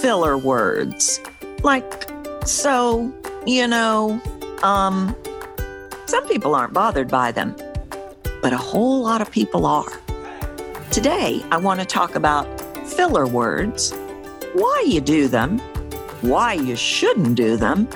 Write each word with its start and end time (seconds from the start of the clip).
filler 0.00 0.38
words. 0.38 1.20
Like, 1.62 2.08
so, 2.44 3.12
you 3.46 3.66
know, 3.66 4.20
um, 4.62 5.14
some 6.06 6.26
people 6.28 6.54
aren't 6.54 6.72
bothered 6.72 7.08
by 7.08 7.32
them, 7.32 7.56
but 8.40 8.52
a 8.52 8.56
whole 8.56 9.02
lot 9.02 9.20
of 9.20 9.30
people 9.30 9.66
are. 9.66 9.90
Today, 10.92 11.42
I 11.50 11.56
want 11.56 11.80
to 11.80 11.86
talk 11.86 12.14
about 12.14 12.46
filler 12.86 13.26
words, 13.26 13.92
why 14.54 14.84
you 14.86 15.00
do 15.00 15.26
them, 15.26 15.58
why 16.20 16.52
you 16.52 16.76
shouldn't 16.76 17.34
do 17.34 17.56
them, 17.56 17.88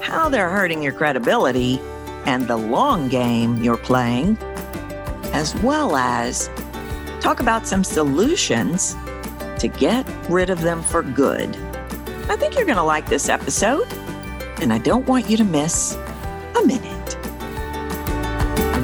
how 0.00 0.28
they're 0.28 0.50
hurting 0.50 0.82
your 0.82 0.92
credibility, 0.92 1.78
and 2.26 2.48
the 2.48 2.56
long 2.56 3.08
game 3.08 3.62
you're 3.62 3.76
playing, 3.76 4.36
as 5.32 5.54
well 5.62 5.96
as 5.96 6.50
talk 7.20 7.40
about 7.40 7.66
some 7.66 7.84
solutions 7.84 8.96
to 9.60 9.68
get 9.68 10.06
rid 10.30 10.48
of 10.48 10.62
them 10.62 10.82
for 10.82 11.02
good. 11.02 11.54
I 12.30 12.36
think 12.36 12.54
you're 12.54 12.64
going 12.64 12.78
to 12.78 12.82
like 12.82 13.06
this 13.06 13.28
episode, 13.28 13.86
and 14.62 14.72
I 14.72 14.78
don't 14.78 15.06
want 15.06 15.28
you 15.28 15.36
to 15.36 15.44
miss 15.44 15.96
a 16.58 16.66
minute. 16.66 17.16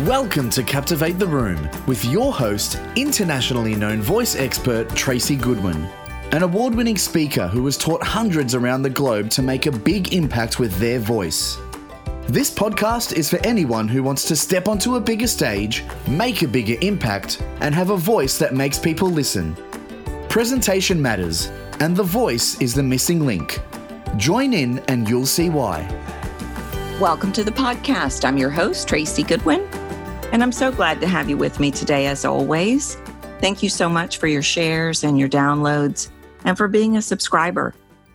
Welcome 0.06 0.50
to 0.50 0.62
Captivate 0.62 1.18
the 1.18 1.26
Room 1.26 1.68
with 1.86 2.04
your 2.04 2.30
host, 2.30 2.78
internationally 2.94 3.74
known 3.74 4.02
voice 4.02 4.36
expert 4.36 4.90
Tracy 4.90 5.34
Goodwin, 5.34 5.88
an 6.32 6.42
award 6.42 6.74
winning 6.74 6.98
speaker 6.98 7.48
who 7.48 7.64
has 7.64 7.78
taught 7.78 8.02
hundreds 8.02 8.54
around 8.54 8.82
the 8.82 8.90
globe 8.90 9.30
to 9.30 9.40
make 9.40 9.64
a 9.64 9.72
big 9.72 10.12
impact 10.12 10.58
with 10.58 10.78
their 10.78 10.98
voice. 10.98 11.56
This 12.28 12.50
podcast 12.50 13.14
is 13.14 13.30
for 13.30 13.38
anyone 13.46 13.88
who 13.88 14.02
wants 14.02 14.24
to 14.28 14.36
step 14.36 14.68
onto 14.68 14.96
a 14.96 15.00
bigger 15.00 15.28
stage, 15.28 15.84
make 16.06 16.42
a 16.42 16.48
bigger 16.48 16.76
impact, 16.82 17.40
and 17.60 17.74
have 17.74 17.90
a 17.90 17.96
voice 17.96 18.36
that 18.38 18.54
makes 18.54 18.78
people 18.78 19.08
listen. 19.08 19.56
Presentation 20.36 21.00
matters, 21.00 21.46
and 21.80 21.96
the 21.96 22.02
voice 22.02 22.60
is 22.60 22.74
the 22.74 22.82
missing 22.82 23.24
link. 23.24 23.58
Join 24.18 24.52
in 24.52 24.80
and 24.80 25.08
you'll 25.08 25.24
see 25.24 25.48
why. 25.48 25.80
Welcome 27.00 27.32
to 27.32 27.42
the 27.42 27.50
podcast. 27.50 28.22
I'm 28.22 28.36
your 28.36 28.50
host, 28.50 28.86
Tracy 28.86 29.22
Goodwin, 29.22 29.62
and 30.32 30.42
I'm 30.42 30.52
so 30.52 30.70
glad 30.70 31.00
to 31.00 31.06
have 31.06 31.30
you 31.30 31.38
with 31.38 31.58
me 31.58 31.70
today, 31.70 32.06
as 32.06 32.26
always. 32.26 32.96
Thank 33.40 33.62
you 33.62 33.70
so 33.70 33.88
much 33.88 34.18
for 34.18 34.26
your 34.26 34.42
shares 34.42 35.04
and 35.04 35.18
your 35.18 35.30
downloads 35.30 36.10
and 36.44 36.54
for 36.54 36.68
being 36.68 36.98
a 36.98 37.00
subscriber. 37.00 37.74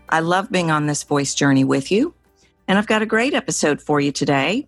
I 0.09 0.19
love 0.19 0.51
being 0.51 0.69
on 0.69 0.85
this 0.85 1.01
voice 1.01 1.33
journey 1.33 1.63
with 1.63 1.91
you. 1.91 2.13
And 2.67 2.77
I've 2.77 2.85
got 2.85 3.01
a 3.01 3.07
great 3.07 3.33
episode 3.33 3.81
for 3.81 3.99
you 3.99 4.11
today. 4.11 4.67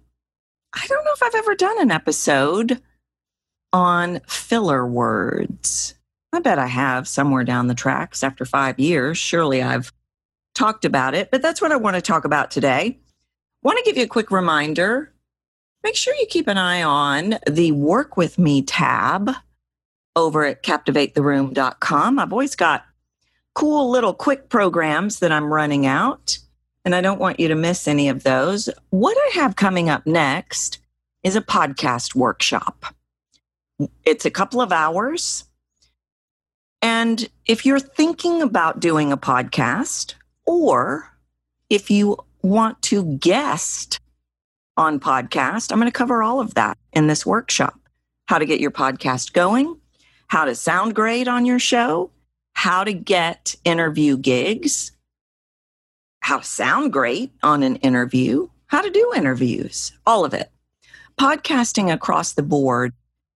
I 0.74 0.88
don't 0.88 1.06
know 1.06 1.14
if 1.14 1.22
I've 1.22 1.36
ever 1.36 1.54
done 1.54 1.80
an 1.80 1.92
episode 1.92 2.82
on 3.72 4.22
filler 4.26 4.88
words. 4.88 5.94
I 6.34 6.40
bet 6.40 6.58
I 6.58 6.66
have 6.66 7.08
somewhere 7.08 7.44
down 7.44 7.68
the 7.68 7.76
tracks 7.76 8.24
after 8.24 8.44
five 8.44 8.80
years. 8.80 9.20
Surely 9.20 9.62
I've 9.62 9.94
talked 10.56 10.84
about 10.84 11.14
it, 11.14 11.30
but 11.30 11.44
that's 11.44 11.62
what 11.62 11.72
I 11.72 11.76
want 11.76 11.96
to 11.96 12.02
talk 12.02 12.26
about 12.26 12.50
today. 12.50 12.98
Want 13.62 13.78
to 13.78 13.84
give 13.84 13.98
you 13.98 14.04
a 14.04 14.08
quick 14.08 14.32
reminder. 14.32 15.14
Make 15.84 15.96
sure 15.96 16.16
you 16.16 16.26
keep 16.26 16.48
an 16.48 16.58
eye 16.58 16.82
on 16.82 17.36
the 17.48 17.72
Work 17.72 18.18
With 18.18 18.40
Me 18.40 18.64
tab 18.64 19.32
over 20.16 20.44
at 20.44 20.64
captivatetheroom.com. 20.64 22.20
I've 22.20 22.32
always 22.32 22.56
got 22.56 22.84
cool 23.54 23.92
little 23.92 24.14
quick 24.16 24.50
programs 24.50 25.20
that 25.20 25.32
I'm 25.32 25.54
running 25.54 25.86
out 25.86 26.40
and 26.84 26.96
I 26.96 27.02
don't 27.02 27.20
want 27.20 27.40
you 27.40 27.48
to 27.48 27.56
miss 27.56 27.88
any 27.88 28.10
of 28.10 28.24
those. 28.24 28.70
What 28.90 29.16
I 29.18 29.36
have 29.36 29.56
coming 29.56 29.88
up 29.90 30.06
next 30.08 30.80
is 31.22 31.36
a 31.36 31.42
podcast 31.42 32.16
workshop. 32.16 32.86
It's 34.04 34.26
a 34.26 34.32
couple 34.32 34.62
of 34.62 34.72
hours. 34.72 35.46
And 36.84 37.30
if 37.46 37.66
you're 37.66 37.80
thinking 37.80 38.42
about 38.42 38.82
doing 38.82 39.14
a 39.14 39.18
podcast, 39.18 40.16
or 40.46 41.10
if 41.70 41.90
you 41.90 42.18
want 42.42 42.82
to 42.84 43.06
guest 43.16 44.02
on 44.76 45.00
podcast, 45.00 45.72
I'm 45.72 45.80
going 45.80 45.90
to 45.90 45.98
cover 45.98 46.22
all 46.22 46.42
of 46.42 46.56
that 46.56 46.78
in 46.92 47.08
this 47.08 47.26
workshop. 47.26 47.80
How 48.28 48.38
to 48.38 48.46
get 48.46 48.60
your 48.60 48.70
podcast 48.70 49.32
going, 49.32 49.80
how 50.28 50.44
to 50.44 50.56
sound 50.56 50.94
great 50.94 51.30
on 51.30 51.46
your 51.46 51.58
show, 51.58 52.12
how 52.52 52.84
to 52.84 52.92
get 52.92 53.56
interview 53.64 54.18
gigs, 54.18 54.92
how 56.20 56.40
to 56.40 56.46
sound 56.46 56.92
great 56.92 57.32
on 57.44 57.64
an 57.64 57.78
interview, 57.78 58.50
how 58.68 58.82
to 58.82 58.90
do 58.90 59.14
interviews, 59.16 59.94
all 60.06 60.26
of 60.26 60.34
it. 60.34 60.52
Podcasting 61.18 61.94
across 61.94 62.34
the 62.34 62.44
board 62.44 62.94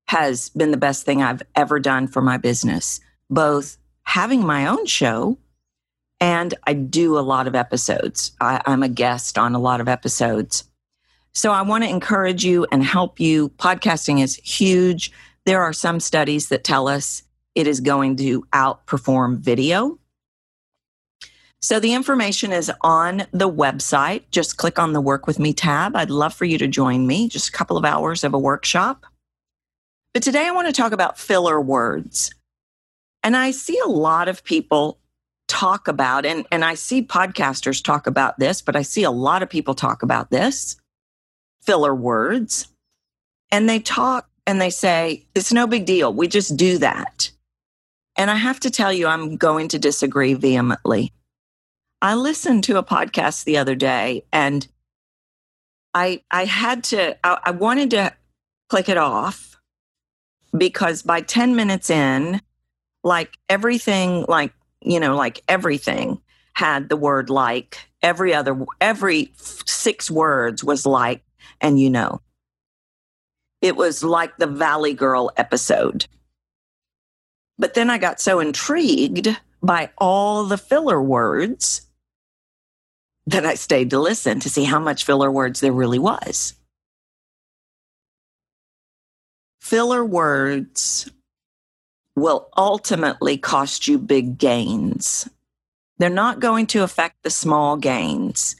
has 0.07 0.49
been 0.49 0.71
the 0.71 0.77
best 0.77 1.05
thing 1.05 1.23
I've 1.23 1.43
ever 1.55 1.79
done 1.79 2.07
for 2.07 2.21
my 2.21 2.37
business, 2.37 2.99
both 3.29 3.77
having 4.03 4.45
my 4.45 4.67
own 4.67 4.85
show 4.85 5.37
and 6.19 6.53
I 6.65 6.73
do 6.73 7.17
a 7.17 7.21
lot 7.21 7.47
of 7.47 7.55
episodes. 7.55 8.31
I, 8.41 8.61
am 8.65 8.83
a 8.83 8.89
guest 8.89 9.37
on 9.37 9.53
a 9.53 9.59
lot 9.59 9.81
of 9.81 9.87
episodes. 9.87 10.63
So 11.33 11.51
I 11.51 11.61
want 11.61 11.83
to 11.83 11.89
encourage 11.89 12.43
you 12.43 12.65
and 12.71 12.83
help 12.83 13.19
you. 13.19 13.49
Podcasting 13.49 14.21
is 14.23 14.37
huge. 14.37 15.11
There 15.45 15.61
are 15.61 15.73
some 15.73 15.99
studies 15.99 16.49
that 16.49 16.63
tell 16.63 16.87
us 16.87 17.21
it 17.53 17.67
is 17.67 17.79
going 17.79 18.15
to 18.17 18.41
outperform 18.53 19.37
video. 19.37 19.99
So 21.61 21.79
the 21.79 21.93
information 21.93 22.51
is 22.51 22.71
on 22.81 23.25
the 23.31 23.49
website. 23.49 24.23
Just 24.31 24.57
click 24.57 24.79
on 24.79 24.93
the 24.93 25.01
Work 25.01 25.27
With 25.27 25.39
Me 25.39 25.53
tab. 25.53 25.95
I'd 25.95 26.09
love 26.09 26.33
for 26.33 26.45
you 26.45 26.57
to 26.59 26.67
join 26.67 27.05
me, 27.07 27.27
just 27.27 27.49
a 27.49 27.51
couple 27.51 27.77
of 27.77 27.85
hours 27.85 28.23
of 28.23 28.33
a 28.33 28.39
workshop. 28.39 29.05
But 30.13 30.23
today 30.23 30.47
I 30.47 30.51
want 30.51 30.67
to 30.67 30.73
talk 30.73 30.91
about 30.91 31.19
filler 31.19 31.59
words. 31.61 32.31
And 33.27 33.35
I 33.35 33.51
see 33.51 33.77
a 33.77 33.89
lot 33.89 34.29
of 34.29 34.45
people 34.45 35.01
talk 35.49 35.89
about, 35.89 36.25
and, 36.25 36.45
and 36.49 36.63
I 36.63 36.75
see 36.75 37.01
podcasters 37.01 37.83
talk 37.83 38.07
about 38.07 38.39
this, 38.39 38.61
but 38.61 38.77
I 38.77 38.83
see 38.83 39.03
a 39.03 39.11
lot 39.11 39.43
of 39.43 39.49
people 39.49 39.75
talk 39.75 40.01
about 40.01 40.31
this 40.31 40.77
filler 41.61 41.93
words. 41.93 42.69
And 43.51 43.67
they 43.67 43.81
talk 43.81 44.29
and 44.45 44.61
they 44.61 44.69
say, 44.69 45.25
it's 45.35 45.51
no 45.51 45.67
big 45.67 45.85
deal. 45.85 46.13
We 46.13 46.29
just 46.29 46.55
do 46.55 46.77
that. 46.77 47.29
And 48.15 48.31
I 48.31 48.35
have 48.35 48.61
to 48.61 48.71
tell 48.71 48.93
you, 48.93 49.07
I'm 49.07 49.35
going 49.35 49.67
to 49.67 49.77
disagree 49.77 50.33
vehemently. 50.33 51.11
I 52.01 52.15
listened 52.15 52.63
to 52.63 52.77
a 52.77 52.83
podcast 52.83 53.43
the 53.43 53.57
other 53.57 53.75
day 53.75 54.23
and 54.31 54.65
I 55.93 56.23
I 56.31 56.45
had 56.45 56.85
to 56.85 57.17
I, 57.27 57.39
I 57.43 57.51
wanted 57.51 57.89
to 57.89 58.13
click 58.69 58.87
it 58.87 58.97
off 58.97 59.59
because 60.57 61.01
by 61.01 61.19
10 61.19 61.57
minutes 61.57 61.89
in, 61.89 62.39
like 63.07 63.37
everything, 63.49 64.25
like, 64.27 64.53
you 64.81 64.99
know, 64.99 65.15
like 65.15 65.41
everything 65.47 66.21
had 66.53 66.89
the 66.89 66.97
word 66.97 67.29
like, 67.29 67.89
every 68.01 68.33
other, 68.33 68.65
every 68.81 69.31
six 69.37 70.11
words 70.11 70.63
was 70.63 70.85
like, 70.85 71.23
and 71.61 71.79
you 71.79 71.89
know. 71.89 72.21
It 73.61 73.75
was 73.75 74.03
like 74.03 74.37
the 74.37 74.45
Valley 74.47 74.93
Girl 74.93 75.31
episode. 75.37 76.05
But 77.57 77.73
then 77.73 77.89
I 77.89 77.97
got 77.97 78.19
so 78.19 78.39
intrigued 78.39 79.35
by 79.63 79.89
all 79.97 80.43
the 80.43 80.57
filler 80.57 81.01
words 81.01 81.81
that 83.25 83.45
I 83.45 83.55
stayed 83.55 83.89
to 83.89 83.99
listen 83.99 84.39
to 84.41 84.49
see 84.49 84.63
how 84.63 84.79
much 84.79 85.05
filler 85.05 85.31
words 85.31 85.59
there 85.59 85.71
really 85.71 85.99
was. 85.99 86.53
Filler 89.59 90.05
words 90.05 91.09
will 92.17 92.49
ultimately 92.57 93.37
cost 93.37 93.87
you 93.87 93.99
big 93.99 94.39
gains. 94.39 95.29
They're 95.99 96.09
not 96.09 96.39
going 96.39 96.65
to 96.67 96.81
affect 96.81 97.21
the 97.21 97.29
small 97.29 97.77
gains. 97.77 98.55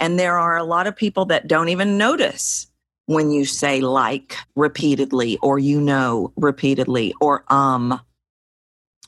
And 0.00 0.18
there 0.18 0.36
are 0.36 0.56
a 0.56 0.64
lot 0.64 0.88
of 0.88 0.96
people 0.96 1.24
that 1.26 1.46
don't 1.46 1.68
even 1.68 1.96
notice 1.96 2.66
when 3.06 3.30
you 3.30 3.44
say 3.44 3.80
like 3.80 4.36
repeatedly, 4.56 5.38
or 5.38 5.60
you 5.60 5.80
know 5.80 6.32
repeatedly, 6.36 7.14
or 7.20 7.44
um 7.48 8.00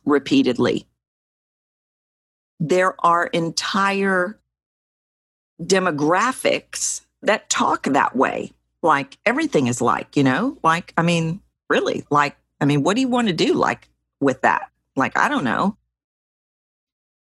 repeatedly. 0.05 0.87
There 2.61 2.95
are 3.05 3.27
entire 3.27 4.39
demographics 5.61 7.03
that 7.23 7.51
talk 7.51 7.85
that 7.85 8.15
way. 8.15 8.53
Like 8.83 9.19
everything 9.27 9.67
is 9.67 9.83
like, 9.83 10.17
you 10.17 10.23
know, 10.23 10.59
like, 10.63 10.93
I 10.97 11.03
mean, 11.03 11.41
really, 11.69 12.05
like, 12.09 12.37
I 12.61 12.65
mean, 12.67 12.83
what 12.83 12.95
do 12.95 13.01
you 13.01 13.09
want 13.09 13.29
to 13.29 13.35
do 13.35 13.55
like 13.55 13.89
with 14.21 14.43
that? 14.43 14.71
Like, 14.97 15.17
I 15.19 15.29
don't 15.29 15.45
know. 15.45 15.77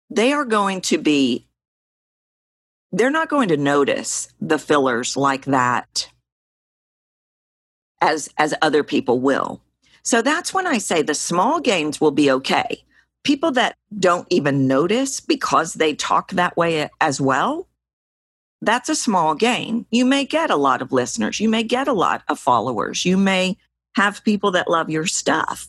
They 0.09 0.33
are 0.33 0.45
going 0.45 0.81
to 0.81 0.97
be, 0.97 1.47
they're 2.91 3.11
not 3.11 3.29
going 3.29 3.49
to 3.49 3.57
notice 3.57 4.27
the 4.41 4.57
fillers 4.57 5.15
like 5.15 5.45
that 5.45 6.11
as, 8.01 8.29
as 8.37 8.53
other 8.61 8.83
people 8.83 9.19
will. 9.19 9.61
So 10.03 10.21
that's 10.21 10.53
when 10.53 10.65
I 10.65 10.79
say 10.79 11.01
the 11.01 11.13
small 11.13 11.59
gains 11.59 12.01
will 12.01 12.11
be 12.11 12.31
okay. 12.31 12.83
People 13.23 13.51
that 13.51 13.75
don't 13.99 14.27
even 14.29 14.67
notice 14.67 15.19
because 15.19 15.73
they 15.73 15.93
talk 15.93 16.31
that 16.31 16.57
way 16.57 16.89
as 16.99 17.21
well, 17.21 17.67
that's 18.61 18.89
a 18.89 18.95
small 18.95 19.35
gain. 19.35 19.85
You 19.91 20.05
may 20.05 20.25
get 20.25 20.49
a 20.49 20.55
lot 20.55 20.81
of 20.81 20.91
listeners. 20.91 21.39
You 21.39 21.49
may 21.49 21.63
get 21.63 21.87
a 21.87 21.93
lot 21.93 22.23
of 22.27 22.39
followers. 22.39 23.05
You 23.05 23.17
may 23.17 23.57
have 23.99 24.23
people 24.23 24.51
that 24.51 24.69
love 24.69 24.89
your 24.89 25.05
stuff. 25.05 25.67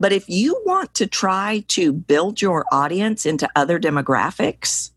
But 0.00 0.12
if 0.12 0.30
you 0.30 0.62
want 0.64 0.94
to 0.94 1.06
try 1.06 1.62
to 1.68 1.92
build 1.92 2.40
your 2.40 2.64
audience 2.72 3.26
into 3.26 3.48
other 3.54 3.78
demographics, 3.78 4.92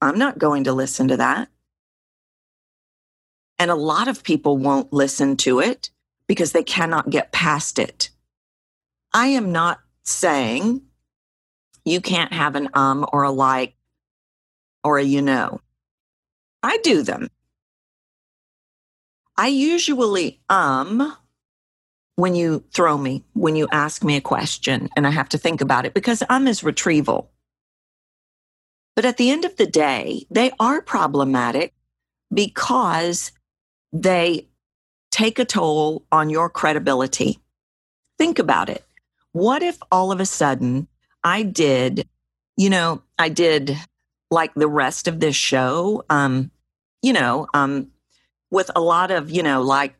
I'm 0.00 0.18
not 0.18 0.38
going 0.38 0.64
to 0.64 0.72
listen 0.72 1.08
to 1.08 1.18
that. 1.18 1.48
And 3.58 3.70
a 3.70 3.74
lot 3.74 4.08
of 4.08 4.22
people 4.22 4.56
won't 4.56 4.90
listen 4.90 5.36
to 5.38 5.60
it 5.60 5.90
because 6.26 6.52
they 6.52 6.62
cannot 6.62 7.10
get 7.10 7.30
past 7.30 7.78
it. 7.78 8.08
I 9.12 9.26
am 9.28 9.52
not 9.52 9.80
saying 10.04 10.80
you 11.84 12.00
can't 12.00 12.32
have 12.32 12.56
an 12.56 12.70
um 12.72 13.04
or 13.12 13.22
a 13.22 13.30
like 13.30 13.74
or 14.82 14.96
a 14.96 15.04
you 15.04 15.20
know. 15.20 15.60
I 16.62 16.78
do 16.78 17.02
them. 17.02 17.28
I 19.38 19.46
usually 19.46 20.40
um 20.50 21.16
when 22.16 22.34
you 22.34 22.64
throw 22.74 22.98
me, 22.98 23.22
when 23.34 23.54
you 23.54 23.68
ask 23.70 24.02
me 24.02 24.16
a 24.16 24.20
question 24.20 24.88
and 24.96 25.06
I 25.06 25.10
have 25.10 25.28
to 25.28 25.38
think 25.38 25.60
about 25.60 25.86
it 25.86 25.94
because 25.94 26.22
um 26.28 26.48
is 26.48 26.64
retrieval. 26.64 27.30
But 28.96 29.04
at 29.04 29.16
the 29.16 29.30
end 29.30 29.44
of 29.44 29.56
the 29.56 29.66
day, 29.66 30.26
they 30.28 30.50
are 30.58 30.82
problematic 30.82 31.72
because 32.34 33.30
they 33.92 34.48
take 35.12 35.38
a 35.38 35.44
toll 35.44 36.04
on 36.10 36.30
your 36.30 36.50
credibility. 36.50 37.38
Think 38.18 38.40
about 38.40 38.68
it. 38.68 38.84
What 39.30 39.62
if 39.62 39.78
all 39.92 40.10
of 40.10 40.18
a 40.18 40.26
sudden 40.26 40.88
I 41.22 41.44
did, 41.44 42.08
you 42.56 42.70
know, 42.70 43.02
I 43.18 43.28
did 43.28 43.78
like 44.32 44.52
the 44.54 44.68
rest 44.68 45.06
of 45.06 45.20
this 45.20 45.36
show, 45.36 46.04
um, 46.10 46.50
you 47.02 47.12
know, 47.12 47.46
um, 47.54 47.92
with 48.50 48.70
a 48.74 48.80
lot 48.80 49.10
of, 49.10 49.30
you 49.30 49.42
know, 49.42 49.62
like, 49.62 49.94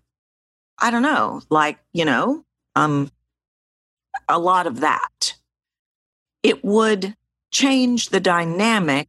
I 0.79 0.91
don't 0.91 1.03
know, 1.03 1.43
like, 1.51 1.79
you 1.93 2.05
know, 2.05 2.45
um, 2.77 3.11
a 4.29 4.39
lot 4.39 4.67
of 4.67 4.81
that. 4.81 5.35
It 6.43 6.65
would 6.65 7.15
change 7.51 8.11
the 8.11 8.21
dynamic 8.21 9.09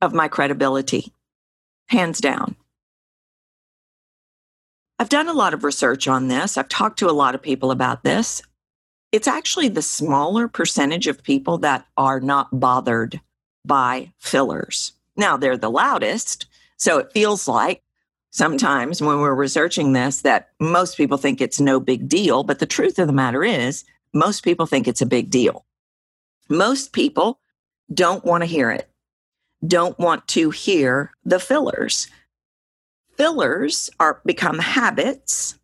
of 0.00 0.12
my 0.12 0.28
credibility, 0.28 1.12
hands 1.88 2.20
down. 2.20 2.56
I've 4.98 5.08
done 5.08 5.28
a 5.28 5.34
lot 5.34 5.54
of 5.54 5.62
research 5.62 6.08
on 6.08 6.28
this. 6.28 6.56
I've 6.56 6.68
talked 6.68 6.98
to 7.00 7.10
a 7.10 7.12
lot 7.12 7.34
of 7.34 7.42
people 7.42 7.70
about 7.70 8.02
this. 8.02 8.42
It's 9.12 9.28
actually 9.28 9.68
the 9.68 9.82
smaller 9.82 10.48
percentage 10.48 11.06
of 11.06 11.22
people 11.22 11.58
that 11.58 11.86
are 11.96 12.20
not 12.20 12.48
bothered 12.58 13.20
by 13.64 14.12
fillers. 14.18 14.92
Now, 15.16 15.36
they're 15.36 15.56
the 15.56 15.70
loudest. 15.70 16.46
So 16.78 16.98
it 16.98 17.12
feels 17.12 17.46
like 17.46 17.82
sometimes 18.36 19.00
when 19.00 19.18
we're 19.18 19.34
researching 19.34 19.94
this 19.94 20.20
that 20.20 20.50
most 20.60 20.98
people 20.98 21.16
think 21.16 21.40
it's 21.40 21.58
no 21.58 21.80
big 21.80 22.06
deal. 22.06 22.42
But 22.42 22.58
the 22.58 22.66
truth 22.66 22.98
of 22.98 23.06
the 23.06 23.12
matter 23.14 23.42
is, 23.42 23.84
most 24.12 24.44
people 24.44 24.66
think 24.66 24.86
it's 24.86 25.00
a 25.00 25.06
big 25.06 25.30
deal. 25.30 25.64
Most 26.50 26.92
people 26.92 27.40
don't 27.92 28.24
want 28.26 28.42
to 28.42 28.46
hear 28.46 28.70
it, 28.70 28.90
don't 29.66 29.98
want 29.98 30.28
to 30.28 30.50
hear 30.50 31.12
the 31.24 31.40
fillers. 31.40 32.08
Fillers 33.16 33.88
are 33.98 34.20
become 34.26 34.58
habits, 34.58 35.58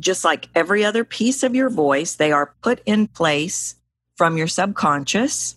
just 0.00 0.24
like 0.24 0.48
every 0.54 0.82
other 0.82 1.04
piece 1.04 1.42
of 1.42 1.54
your 1.54 1.68
voice. 1.68 2.14
They 2.14 2.32
are 2.32 2.54
put 2.62 2.80
in 2.86 3.06
place 3.06 3.74
from 4.16 4.38
your 4.38 4.48
subconscious. 4.48 5.56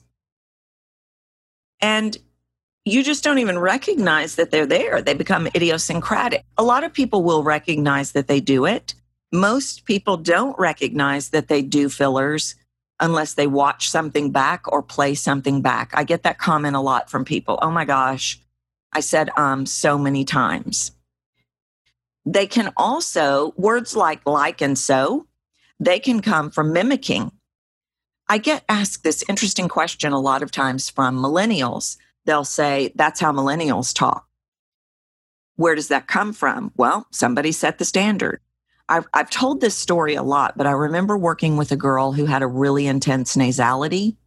And 1.80 2.18
you 2.88 3.04
just 3.04 3.24
don't 3.24 3.40
even 3.40 3.60
recognize 3.60 4.36
that 4.36 4.52
they're 4.52 4.66
there. 4.66 5.02
They 5.02 5.14
become 5.14 5.48
idiosyncratic. 5.48 6.46
A 6.58 6.64
lot 6.64 6.84
of 6.84 6.94
people 6.94 7.24
will 7.24 7.44
recognize 7.44 8.14
that 8.14 8.28
they 8.28 8.40
do 8.40 8.66
it. 8.66 8.94
Most 9.32 9.86
people 9.86 10.16
don't 10.16 10.58
recognize 10.58 11.30
that 11.30 11.50
they 11.50 11.62
do 11.62 11.90
fillers 11.90 12.56
unless 13.00 13.34
they 13.34 13.46
watch 13.46 13.90
something 13.90 14.32
back 14.32 14.72
or 14.72 14.82
play 14.82 15.16
something 15.16 15.62
back. 15.62 15.92
I 15.94 16.04
get 16.04 16.24
that 16.24 16.40
comment 16.40 16.76
a 16.76 16.80
lot 16.80 17.10
from 17.10 17.26
people. 17.26 17.60
Oh 17.62 17.72
my 17.72 17.86
gosh, 17.86 18.40
I 18.94 19.02
said 19.02 19.30
um 19.38 19.66
so 19.66 19.98
many 19.98 20.24
times. 20.24 20.92
They 22.26 22.48
can 22.48 22.72
also, 22.76 23.54
words 23.58 23.96
like 23.96 24.22
like 24.26 24.62
and 24.62 24.78
so, 24.78 25.28
they 25.80 26.00
can 26.00 26.22
come 26.22 26.50
from 26.50 26.74
mimicking. 26.74 27.32
I 28.30 28.38
get 28.38 28.64
asked 28.68 29.04
this 29.04 29.24
interesting 29.30 29.70
question 29.70 30.12
a 30.12 30.20
lot 30.20 30.44
of 30.44 30.52
times 30.52 30.90
from 30.90 31.18
millennials. 31.18 31.98
They'll 32.28 32.44
say, 32.44 32.92
that's 32.94 33.22
how 33.22 33.32
millennials 33.32 33.96
talk. 33.96 34.28
Where 35.56 35.76
does 35.76 35.88
that 35.88 36.08
come 36.08 36.34
from? 36.34 36.74
Well, 36.76 37.08
somebody 37.10 37.54
set 37.54 37.78
the 37.78 37.86
standard. 37.86 38.42
I've, 38.90 39.08
I've 39.14 39.30
told 39.30 39.62
this 39.62 39.76
story 39.76 40.16
a 40.16 40.24
lot, 40.24 40.58
but 40.58 40.68
I 40.68 40.72
remember 40.72 41.18
working 41.18 41.56
with 41.56 41.72
a 41.72 41.78
girl 41.78 42.12
who 42.12 42.26
had 42.26 42.44
a 42.44 42.48
really 42.48 42.86
intense 42.86 43.38
nasality. 43.38 44.18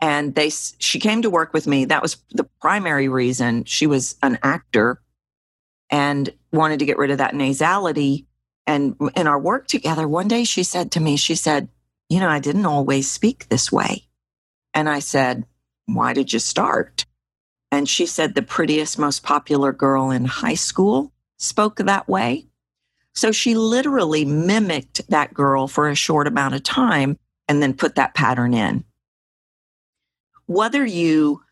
And 0.00 0.34
they, 0.34 0.48
she 0.50 0.98
came 0.98 1.20
to 1.22 1.30
work 1.30 1.52
with 1.52 1.66
me. 1.66 1.84
That 1.84 2.02
was 2.02 2.16
the 2.30 2.48
primary 2.62 3.08
reason. 3.08 3.64
She 3.64 3.86
was 3.86 4.16
an 4.22 4.38
actor 4.42 5.00
and 5.90 6.32
wanted 6.50 6.78
to 6.78 6.86
get 6.86 6.96
rid 6.96 7.10
of 7.10 7.18
that 7.18 7.34
nasality. 7.34 8.24
And 8.66 8.96
in 9.14 9.26
our 9.26 9.38
work 9.38 9.68
together, 9.68 10.08
one 10.08 10.28
day 10.28 10.44
she 10.44 10.62
said 10.62 10.92
to 10.92 11.00
me, 11.00 11.16
she 11.18 11.34
said, 11.34 11.68
You 12.08 12.20
know, 12.20 12.28
I 12.28 12.38
didn't 12.38 12.66
always 12.66 13.10
speak 13.10 13.48
this 13.48 13.70
way. 13.70 14.08
And 14.72 14.88
I 14.88 15.00
said, 15.00 15.44
Why 15.86 16.12
did 16.12 16.32
you 16.32 16.38
start? 16.38 17.04
And 17.70 17.88
she 17.88 18.06
said, 18.06 18.34
The 18.34 18.42
prettiest, 18.42 18.98
most 18.98 19.22
popular 19.22 19.72
girl 19.72 20.10
in 20.10 20.24
high 20.24 20.54
school 20.54 21.12
spoke 21.38 21.76
that 21.76 22.08
way. 22.08 22.46
So 23.14 23.32
she 23.32 23.54
literally 23.54 24.24
mimicked 24.24 25.06
that 25.08 25.34
girl 25.34 25.68
for 25.68 25.88
a 25.88 25.94
short 25.94 26.26
amount 26.26 26.54
of 26.54 26.62
time 26.62 27.18
and 27.48 27.62
then 27.62 27.74
put 27.74 27.96
that 27.96 28.14
pattern 28.14 28.54
in. 28.54 28.84
Whether 30.46 30.84
you 30.84 31.42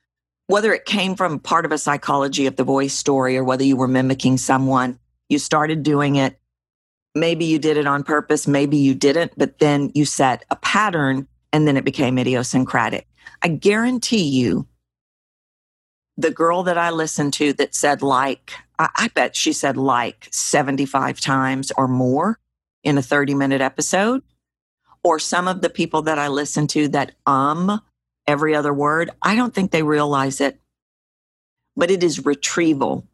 whether 0.46 0.72
it 0.72 0.84
came 0.84 1.14
from 1.14 1.38
part 1.38 1.64
of 1.64 1.70
a 1.70 1.78
psychology 1.78 2.46
of 2.46 2.56
the 2.56 2.64
voice 2.64 2.92
story 2.92 3.36
or 3.36 3.44
whether 3.44 3.62
you 3.62 3.76
were 3.76 3.86
mimicking 3.86 4.36
someone, 4.36 4.98
you 5.28 5.38
started 5.38 5.84
doing 5.84 6.16
it. 6.16 6.40
Maybe 7.14 7.44
you 7.44 7.60
did 7.60 7.76
it 7.76 7.86
on 7.86 8.02
purpose, 8.02 8.48
maybe 8.48 8.76
you 8.76 8.92
didn't, 8.92 9.32
but 9.36 9.60
then 9.60 9.92
you 9.94 10.04
set 10.04 10.44
a 10.50 10.56
pattern 10.56 11.28
and 11.52 11.68
then 11.68 11.76
it 11.76 11.84
became 11.84 12.18
idiosyncratic. 12.18 13.06
I 13.42 13.48
guarantee 13.48 14.24
you, 14.24 14.66
the 16.16 16.30
girl 16.30 16.62
that 16.64 16.78
I 16.78 16.90
listened 16.90 17.32
to 17.34 17.52
that 17.54 17.74
said 17.74 18.02
like 18.02 18.52
I, 18.78 18.88
I 18.96 19.08
bet 19.08 19.34
she 19.36 19.52
said 19.52 19.76
like 19.76 20.28
75 20.30 21.20
times 21.20 21.72
or 21.76 21.88
more 21.88 22.38
in 22.82 22.98
a 22.98 23.02
30 23.02 23.34
minute 23.34 23.60
episode. 23.60 24.22
Or 25.02 25.18
some 25.18 25.48
of 25.48 25.62
the 25.62 25.70
people 25.70 26.02
that 26.02 26.18
I 26.18 26.28
listen 26.28 26.66
to 26.68 26.88
that 26.88 27.12
um 27.26 27.80
every 28.26 28.54
other 28.54 28.72
word, 28.72 29.10
I 29.22 29.34
don't 29.34 29.54
think 29.54 29.70
they 29.70 29.82
realize 29.82 30.40
it. 30.40 30.60
But 31.76 31.90
it 31.90 32.02
is 32.02 32.24
retrieval. 32.24 33.06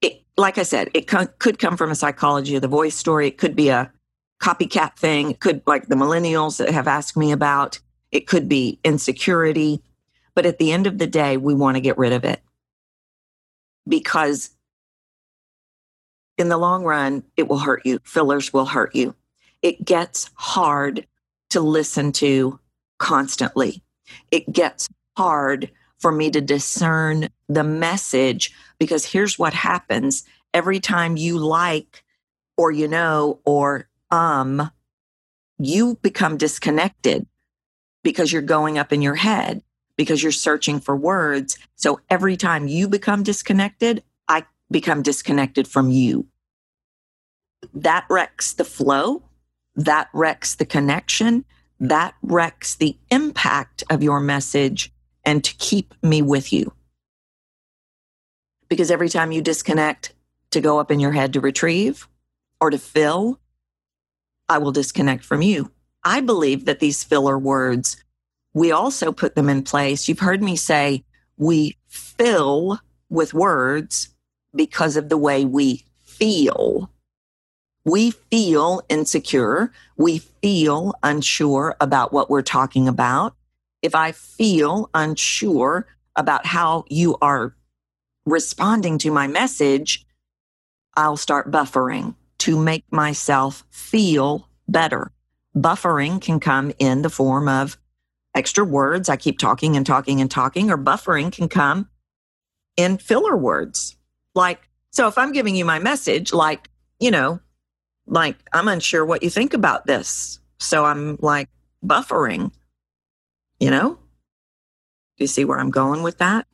It, 0.00 0.22
like 0.36 0.58
I 0.58 0.62
said, 0.62 0.90
it 0.94 1.08
co- 1.08 1.26
could 1.38 1.58
come 1.58 1.76
from 1.76 1.90
a 1.90 1.96
psychology 1.96 2.54
of 2.54 2.62
the 2.62 2.68
voice 2.68 2.94
story. 2.94 3.26
It 3.26 3.38
could 3.38 3.56
be 3.56 3.68
a 3.68 3.92
copycat 4.40 4.96
thing. 4.96 5.30
It 5.30 5.40
could, 5.40 5.62
like 5.66 5.88
the 5.88 5.94
millennials 5.94 6.58
that 6.58 6.70
have 6.70 6.88
asked 6.88 7.16
me 7.16 7.32
about, 7.32 7.78
it 8.12 8.26
could 8.26 8.48
be 8.48 8.78
insecurity. 8.84 9.82
But 10.34 10.46
at 10.46 10.58
the 10.58 10.72
end 10.72 10.86
of 10.86 10.98
the 10.98 11.06
day, 11.06 11.36
we 11.36 11.54
want 11.54 11.76
to 11.76 11.80
get 11.80 11.98
rid 11.98 12.12
of 12.12 12.24
it 12.24 12.40
because 13.88 14.50
in 16.36 16.48
the 16.48 16.58
long 16.58 16.84
run, 16.84 17.24
it 17.36 17.48
will 17.48 17.58
hurt 17.58 17.82
you. 17.84 17.98
Fillers 18.04 18.52
will 18.52 18.66
hurt 18.66 18.94
you. 18.94 19.14
It 19.62 19.84
gets 19.84 20.30
hard 20.34 21.06
to 21.50 21.60
listen 21.60 22.12
to 22.12 22.60
constantly. 22.98 23.82
It 24.30 24.52
gets 24.52 24.88
hard 25.16 25.70
for 25.98 26.12
me 26.12 26.30
to 26.30 26.40
discern 26.40 27.28
the 27.48 27.64
message 27.64 28.54
because 28.78 29.04
here's 29.04 29.38
what 29.38 29.52
happens 29.52 30.24
every 30.54 30.78
time 30.78 31.16
you 31.16 31.38
like 31.38 32.04
or 32.56 32.70
you 32.70 32.86
know 32.86 33.40
or 33.44 33.88
um 34.10 34.70
you 35.58 35.98
become 36.02 36.36
disconnected 36.36 37.26
because 38.02 38.32
you're 38.32 38.42
going 38.42 38.78
up 38.78 38.92
in 38.92 39.02
your 39.02 39.16
head 39.16 39.62
because 39.98 40.22
you're 40.22 40.32
searching 40.32 40.80
for 40.80 40.96
words. 40.96 41.58
So 41.74 42.00
every 42.08 42.36
time 42.36 42.68
you 42.68 42.88
become 42.88 43.22
disconnected, 43.22 44.02
I 44.28 44.44
become 44.70 45.02
disconnected 45.02 45.66
from 45.68 45.90
you. 45.90 46.26
That 47.74 48.06
wrecks 48.08 48.52
the 48.52 48.64
flow. 48.64 49.24
That 49.74 50.08
wrecks 50.14 50.54
the 50.54 50.64
connection. 50.64 51.44
That 51.80 52.14
wrecks 52.22 52.76
the 52.76 52.96
impact 53.10 53.82
of 53.90 54.02
your 54.02 54.20
message 54.20 54.92
and 55.24 55.42
to 55.44 55.54
keep 55.56 55.94
me 56.02 56.22
with 56.22 56.52
you. 56.52 56.72
Because 58.68 58.90
every 58.90 59.08
time 59.08 59.32
you 59.32 59.42
disconnect 59.42 60.14
to 60.52 60.60
go 60.60 60.78
up 60.78 60.90
in 60.90 61.00
your 61.00 61.12
head 61.12 61.32
to 61.32 61.40
retrieve 61.40 62.08
or 62.60 62.70
to 62.70 62.78
fill, 62.78 63.40
I 64.48 64.58
will 64.58 64.72
disconnect 64.72 65.24
from 65.24 65.42
you. 65.42 65.70
I 66.04 66.20
believe 66.20 66.64
that 66.64 66.80
these 66.80 67.04
filler 67.04 67.38
words 67.38 68.02
we 68.54 68.72
also 68.72 69.12
put 69.12 69.34
them 69.34 69.48
in 69.48 69.62
place. 69.62 70.08
You've 70.08 70.18
heard 70.18 70.42
me 70.42 70.56
say 70.56 71.04
we 71.36 71.76
fill 71.86 72.80
with 73.08 73.34
words 73.34 74.08
because 74.54 74.96
of 74.96 75.08
the 75.08 75.16
way 75.16 75.44
we 75.44 75.84
feel. 76.02 76.90
We 77.84 78.10
feel 78.10 78.82
insecure. 78.88 79.72
We 79.96 80.18
feel 80.18 80.94
unsure 81.02 81.76
about 81.80 82.12
what 82.12 82.28
we're 82.28 82.42
talking 82.42 82.88
about. 82.88 83.36
If 83.80 83.94
I 83.94 84.12
feel 84.12 84.90
unsure 84.92 85.86
about 86.16 86.44
how 86.44 86.84
you 86.88 87.16
are 87.22 87.54
responding 88.26 88.98
to 88.98 89.12
my 89.12 89.26
message, 89.28 90.04
I'll 90.96 91.16
start 91.16 91.52
buffering 91.52 92.14
to 92.38 92.58
make 92.58 92.84
myself 92.90 93.64
feel 93.70 94.48
better. 94.68 95.12
Buffering 95.56 96.20
can 96.20 96.40
come 96.40 96.72
in 96.78 97.02
the 97.02 97.10
form 97.10 97.48
of 97.48 97.78
extra 98.34 98.64
words. 98.64 99.08
I 99.08 99.16
keep 99.16 99.38
talking 99.38 99.76
and 99.76 99.84
talking 99.84 100.20
and 100.20 100.30
talking, 100.30 100.70
or 100.70 100.78
buffering 100.78 101.32
can 101.32 101.48
come 101.48 101.88
in 102.76 102.98
filler 102.98 103.36
words. 103.36 103.96
Like, 104.34 104.68
so 104.92 105.08
if 105.08 105.18
I'm 105.18 105.32
giving 105.32 105.56
you 105.56 105.64
my 105.64 105.78
message, 105.78 106.32
like, 106.32 106.70
you 107.00 107.10
know, 107.10 107.40
like, 108.06 108.36
I'm 108.52 108.68
unsure 108.68 109.04
what 109.04 109.22
you 109.22 109.30
think 109.30 109.52
about 109.52 109.86
this. 109.86 110.38
So 110.58 110.84
I'm 110.84 111.18
like 111.20 111.48
buffering, 111.84 112.52
you 113.60 113.70
know? 113.70 113.94
Do 113.94 115.24
you 115.24 115.26
see 115.26 115.44
where 115.44 115.58
I'm 115.58 115.70
going 115.70 116.02
with 116.02 116.18
that? 116.18 116.46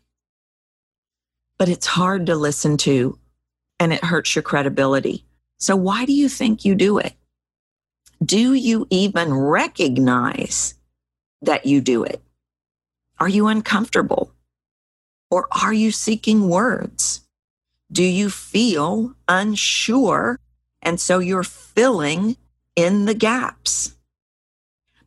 But 1.59 1.69
it's 1.69 1.87
hard 1.87 2.27
to 2.27 2.35
listen 2.35 2.77
to 2.79 3.19
and 3.79 3.93
it 3.93 4.03
hurts 4.03 4.35
your 4.35 4.43
credibility. 4.43 5.27
So 5.65 5.77
why 5.77 6.05
do 6.05 6.13
you 6.13 6.29
think 6.29 6.65
you 6.65 6.75
do 6.75 6.99
it? 6.99 7.15
Do 8.23 8.53
you 8.53 8.87
even 8.91 9.33
recognize 9.33 10.75
that 11.41 11.65
you 11.65 11.81
do 11.81 12.05
it? 12.05 12.23
Are 13.19 13.29
you 13.29 13.47
uncomfortable? 13.47 14.33
Or 15.31 15.49
are 15.51 15.73
you 15.73 15.91
seeking 15.91 16.49
words? 16.49 17.23
Do 17.91 18.03
you 18.03 18.29
feel 18.29 19.15
unsure 19.27 20.39
and 20.83 21.01
so 21.01 21.19
you're 21.19 21.43
filling 21.43 22.37
in 22.77 23.07
the 23.07 23.15
gaps. 23.15 23.97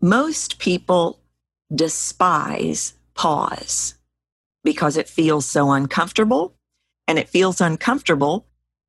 Most 0.01 0.57
people 0.57 1.19
despise 1.73 2.95
pause 3.13 3.93
because 4.63 4.97
it 4.97 5.07
feels 5.07 5.45
so 5.45 5.71
uncomfortable. 5.71 6.55
And 7.07 7.19
it 7.19 7.29
feels 7.29 7.61
uncomfortable 7.61 8.46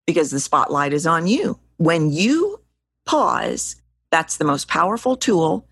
because 0.09 0.31
the 0.31 0.41
spotlight 0.41 0.95
is 0.95 1.07
on 1.07 1.27
you. 1.27 1.59
When 1.77 2.11
you 2.11 2.63
pause, 3.05 3.77
that's 4.11 4.39
the 4.39 4.45
most 4.47 4.67
powerful 4.67 5.17
tool. 5.17 5.69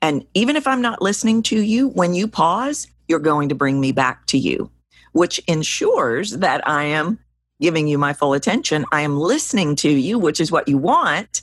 And 0.00 0.24
even 0.34 0.54
if 0.54 0.68
I'm 0.68 0.82
not 0.82 1.02
listening 1.02 1.42
to 1.42 1.60
you, 1.60 1.88
when 1.88 2.14
you 2.14 2.28
pause, 2.28 2.86
you're 3.08 3.18
going 3.18 3.48
to 3.48 3.56
bring 3.56 3.80
me 3.80 3.90
back 3.90 4.24
to 4.26 4.38
you, 4.38 4.70
which 5.10 5.40
ensures 5.48 6.30
that 6.30 6.66
I 6.66 6.84
am 6.84 7.18
giving 7.60 7.88
you 7.88 7.98
my 7.98 8.12
full 8.12 8.34
attention. 8.34 8.84
I 8.92 9.00
am 9.00 9.18
listening 9.18 9.74
to 9.76 9.90
you, 9.90 10.16
which 10.16 10.38
is 10.38 10.52
what 10.52 10.68
you 10.68 10.78
want. 10.78 11.42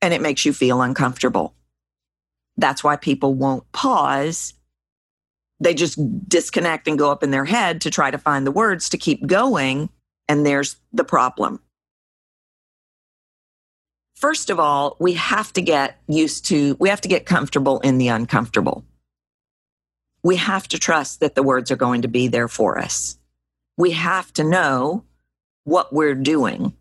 And 0.00 0.14
it 0.14 0.22
makes 0.22 0.44
you 0.44 0.52
feel 0.52 0.80
uncomfortable. 0.80 1.56
That's 2.56 2.84
why 2.84 2.94
people 2.94 3.34
won't 3.34 3.70
pause. 3.72 4.54
They 5.58 5.74
just 5.74 5.98
disconnect 6.28 6.86
and 6.86 6.96
go 6.96 7.10
up 7.10 7.24
in 7.24 7.32
their 7.32 7.46
head 7.46 7.80
to 7.80 7.90
try 7.90 8.12
to 8.12 8.18
find 8.18 8.46
the 8.46 8.52
words 8.52 8.88
to 8.90 8.96
keep 8.96 9.26
going. 9.26 9.88
And 10.32 10.46
there's 10.46 10.76
the 10.94 11.04
problem. 11.04 11.60
First 14.14 14.48
of 14.48 14.58
all, 14.58 14.96
we 14.98 15.12
have 15.12 15.52
to 15.52 15.60
get 15.60 16.00
used 16.08 16.46
to, 16.46 16.74
we 16.80 16.88
have 16.88 17.02
to 17.02 17.08
get 17.08 17.26
comfortable 17.26 17.80
in 17.80 17.98
the 17.98 18.08
uncomfortable. 18.08 18.82
We 20.22 20.36
have 20.36 20.66
to 20.68 20.78
trust 20.78 21.20
that 21.20 21.34
the 21.34 21.42
words 21.42 21.70
are 21.70 21.76
going 21.76 22.00
to 22.00 22.08
be 22.08 22.28
there 22.28 22.48
for 22.48 22.78
us. 22.78 23.18
We 23.76 23.90
have 23.90 24.32
to 24.32 24.42
know 24.42 25.04
what 25.64 25.92
we're 25.92 26.14
doing. 26.14 26.72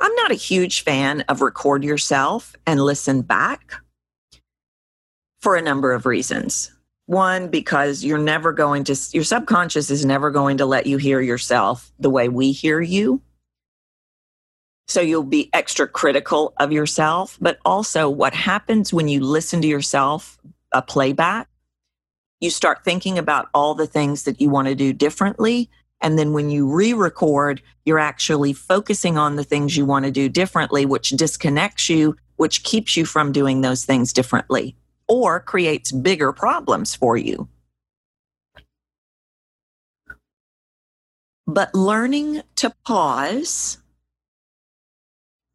I'm 0.00 0.14
not 0.16 0.32
a 0.32 0.34
huge 0.34 0.82
fan 0.82 1.20
of 1.28 1.42
record 1.42 1.84
yourself 1.84 2.56
and 2.66 2.80
listen 2.80 3.22
back 3.22 3.74
for 5.40 5.54
a 5.54 5.62
number 5.62 5.92
of 5.92 6.06
reasons. 6.06 6.75
One, 7.06 7.48
because 7.48 8.04
you're 8.04 8.18
never 8.18 8.52
going 8.52 8.84
to, 8.84 8.96
your 9.12 9.24
subconscious 9.24 9.90
is 9.90 10.04
never 10.04 10.30
going 10.30 10.58
to 10.58 10.66
let 10.66 10.86
you 10.86 10.96
hear 10.96 11.20
yourself 11.20 11.92
the 11.98 12.10
way 12.10 12.28
we 12.28 12.52
hear 12.52 12.80
you. 12.80 13.22
So 14.88 15.00
you'll 15.00 15.24
be 15.24 15.50
extra 15.52 15.86
critical 15.86 16.52
of 16.58 16.72
yourself. 16.72 17.38
But 17.40 17.58
also, 17.64 18.08
what 18.08 18.34
happens 18.34 18.92
when 18.92 19.08
you 19.08 19.20
listen 19.20 19.60
to 19.62 19.68
yourself, 19.68 20.38
a 20.72 20.82
playback, 20.82 21.48
you 22.40 22.50
start 22.50 22.84
thinking 22.84 23.18
about 23.18 23.48
all 23.54 23.74
the 23.74 23.86
things 23.86 24.24
that 24.24 24.40
you 24.40 24.50
want 24.50 24.68
to 24.68 24.74
do 24.74 24.92
differently 24.92 25.70
and 26.00 26.18
then 26.18 26.32
when 26.32 26.50
you 26.50 26.70
re 26.70 26.92
record, 26.92 27.62
you're 27.84 27.98
actually 27.98 28.52
focusing 28.52 29.16
on 29.16 29.36
the 29.36 29.44
things 29.44 29.76
you 29.76 29.86
want 29.86 30.04
to 30.04 30.10
do 30.10 30.28
differently, 30.28 30.84
which 30.84 31.10
disconnects 31.10 31.88
you, 31.88 32.16
which 32.36 32.62
keeps 32.62 32.96
you 32.96 33.04
from 33.04 33.32
doing 33.32 33.60
those 33.60 33.84
things 33.84 34.12
differently 34.12 34.76
or 35.08 35.40
creates 35.40 35.92
bigger 35.92 36.32
problems 36.32 36.94
for 36.94 37.16
you. 37.16 37.48
But 41.46 41.74
learning 41.74 42.42
to 42.56 42.74
pause 42.84 43.78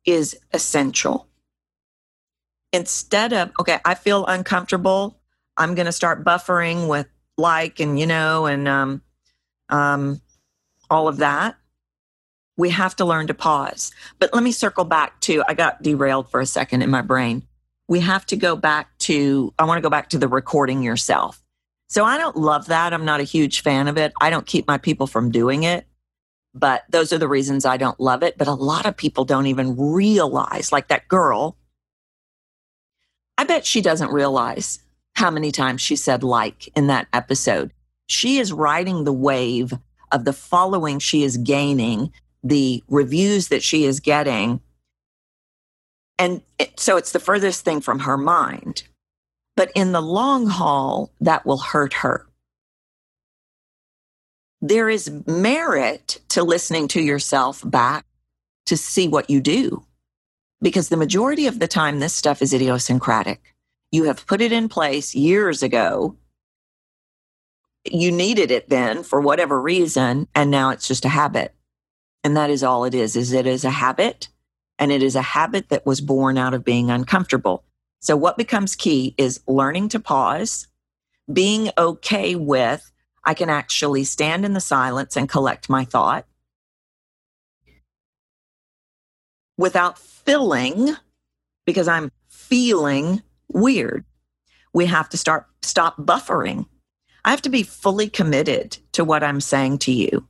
is 0.05 0.38
essential. 0.53 1.27
Instead 2.74 3.34
of, 3.34 3.51
okay, 3.60 3.79
I 3.84 3.96
feel 3.96 4.25
uncomfortable. 4.25 5.20
I'm 5.58 5.75
going 5.75 5.86
to 5.86 5.91
start 5.91 6.24
buffering 6.24 6.88
with 6.88 7.08
like 7.38 7.79
and, 7.81 8.00
you 8.00 8.08
know, 8.08 8.46
and, 8.46 8.67
um, 8.67 9.01
um, 9.70 10.22
all 10.89 11.08
of 11.08 11.17
that, 11.17 11.55
we 12.58 12.70
have 12.70 12.96
to 12.98 13.05
learn 13.05 13.27
to 13.27 13.34
pause. 13.34 13.91
But 14.20 14.34
let 14.34 14.43
me 14.43 14.51
circle 14.51 14.86
back 14.86 15.20
to, 15.22 15.43
I 15.48 15.53
got 15.53 15.81
derailed 15.81 16.29
for 16.29 16.39
a 16.39 16.46
second 16.46 16.81
in 16.81 16.89
my 16.89 17.01
brain. 17.01 17.48
We 17.91 18.00
have 18.00 18.25
to 18.27 18.38
go 18.38 18.55
back 18.55 18.98
to, 19.00 19.53
I 19.60 19.65
want 19.65 19.77
to 19.77 19.81
go 19.81 19.89
back 19.89 20.12
to 20.12 20.17
the 20.17 20.29
recording 20.29 20.81
yourself. 20.81 21.43
So 21.89 22.05
I 22.05 22.17
don't 22.17 22.38
love 22.38 22.67
that. 22.67 22.93
I'm 22.93 23.03
not 23.03 23.19
a 23.19 23.24
huge 23.24 23.63
fan 23.63 23.89
of 23.89 23.98
it. 23.98 24.13
I 24.21 24.29
don't 24.29 24.45
keep 24.45 24.65
my 24.65 24.77
people 24.77 25.07
from 25.07 25.29
doing 25.29 25.63
it. 25.63 25.86
But 26.53 26.86
those 26.89 27.12
are 27.12 27.17
the 27.17 27.27
reasons 27.27 27.65
I 27.65 27.75
don't 27.75 28.00
love 28.00 28.24
it. 28.24 28.38
But 28.38 28.48
a 28.48 28.53
lot 28.53 28.86
of 28.86 28.95
people 28.95 29.25
don't 29.25 29.48
even 29.48 29.75
realize, 29.75 30.71
like 30.71 30.88
that 30.88 31.10
girl, 31.10 31.57
I 33.38 33.43
bet 33.43 33.65
she 33.65 33.81
doesn't 33.81 34.13
realize 34.13 34.79
how 35.15 35.29
many 35.29 35.51
times 35.51 35.81
she 35.81 35.98
said 35.98 36.24
like 36.24 36.69
in 36.77 36.88
that 36.88 37.10
episode. 37.12 37.74
She 38.07 38.38
is 38.38 38.53
riding 38.53 39.03
the 39.03 39.12
wave 39.12 39.74
of 40.13 40.24
the 40.24 40.31
following 40.31 41.00
she 41.00 41.24
is 41.24 41.36
gaining, 41.36 42.13
the 42.41 42.86
reviews 42.88 43.50
that 43.50 43.63
she 43.63 43.83
is 43.83 44.00
getting. 44.00 44.62
And 46.22 46.44
it, 46.60 46.80
so 46.80 46.98
it's 46.98 47.13
the 47.13 47.20
furthest 47.20 47.66
thing 47.66 47.82
from 47.82 48.01
her 48.01 48.16
mind. 48.16 48.84
But 49.58 49.72
in 49.74 49.92
the 49.92 50.01
long 50.01 50.46
haul, 50.46 51.12
that 51.20 51.48
will 51.48 51.58
hurt 51.58 51.96
her. 51.96 52.28
There 54.62 54.88
is 54.88 55.10
merit 55.25 56.22
to 56.30 56.44
listening 56.44 56.88
to 56.90 57.01
yourself 57.01 57.63
back 57.66 58.06
to 58.68 58.78
see 58.78 59.08
what 59.08 59.32
you 59.32 59.42
do. 59.42 59.84
Because 60.62 60.90
the 60.90 60.98
majority 60.98 61.48
of 61.48 61.58
the 61.58 61.68
time, 61.68 62.00
this 62.00 62.13
stuff 62.13 62.44
is 62.44 62.54
idiosyncratic. 62.54 63.56
You 63.92 64.04
have 64.04 64.28
put 64.28 64.42
it 64.42 64.51
in 64.51 64.70
place 64.70 65.16
years 65.16 65.63
ago 65.63 66.18
you 67.84 68.12
needed 68.12 68.51
it 68.51 68.70
then 68.70 69.04
for 69.04 69.20
whatever 69.20 69.60
reason 69.60 70.28
and 70.36 70.51
now 70.51 70.70
it's 70.70 70.88
just 70.88 71.06
a 71.06 71.10
habit 71.10 71.56
and 72.24 72.38
that 72.38 72.50
is 72.50 72.63
all 72.63 72.86
it 72.86 72.94
is 72.94 73.16
is 73.16 73.34
it 73.34 73.48
is 73.48 73.66
a 73.66 73.72
habit 73.72 74.28
and 74.81 74.91
it 74.91 75.01
is 75.01 75.15
a 75.15 75.21
habit 75.21 75.69
that 75.69 75.85
was 75.85 76.01
born 76.01 76.38
out 76.38 76.53
of 76.53 76.65
being 76.65 76.91
uncomfortable 76.91 77.63
so 78.01 78.17
what 78.17 78.38
becomes 78.38 78.75
key 78.75 79.15
is 79.17 79.39
learning 79.47 79.88
to 79.88 80.00
pause 80.00 80.67
being 81.31 81.69
okay 81.77 82.35
with 82.35 82.91
i 83.23 83.33
can 83.33 83.50
actually 83.50 84.03
stand 84.03 84.43
in 84.43 84.53
the 84.53 84.59
silence 84.59 85.15
and 85.15 85.29
collect 85.29 85.69
my 85.69 85.85
thought 85.85 86.25
without 89.57 89.97
filling 89.97 90.93
because 91.65 91.88
i'm 91.88 92.11
feeling 92.27 93.21
weird 93.47 94.03
we 94.73 94.85
have 94.85 95.07
to 95.07 95.17
start 95.17 95.45
stop 95.61 95.95
buffering 95.97 96.65
I 97.23 97.29
have 97.29 97.41
to 97.43 97.50
be 97.50 97.63
fully 97.63 98.09
committed 98.09 98.77
to 98.93 99.03
what 99.03 99.23
I'm 99.23 99.41
saying 99.41 99.79
to 99.79 99.91
you. 99.91 100.27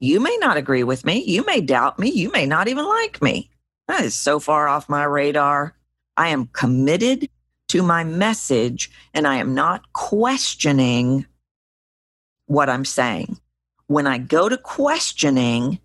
You 0.00 0.20
may 0.20 0.36
not 0.40 0.56
agree 0.56 0.82
with 0.82 1.04
me. 1.04 1.22
You 1.24 1.44
may 1.44 1.60
doubt 1.60 1.98
me. 1.98 2.10
You 2.10 2.30
may 2.32 2.46
not 2.46 2.68
even 2.68 2.84
like 2.84 3.22
me. 3.22 3.50
That 3.88 4.04
is 4.04 4.14
so 4.14 4.38
far 4.38 4.68
off 4.68 4.88
my 4.88 5.04
radar. 5.04 5.74
I 6.16 6.28
am 6.28 6.48
committed 6.52 7.28
to 7.68 7.82
my 7.82 8.04
message 8.04 8.90
and 9.14 9.26
I 9.26 9.36
am 9.36 9.54
not 9.54 9.92
questioning 9.92 11.26
what 12.46 12.68
I'm 12.68 12.84
saying. 12.84 13.38
When 13.86 14.06
I 14.06 14.18
go 14.18 14.48
to 14.48 14.58
questioning 14.58 15.80